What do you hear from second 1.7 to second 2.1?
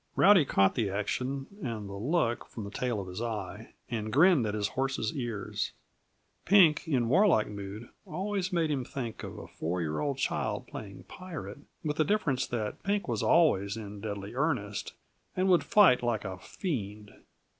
the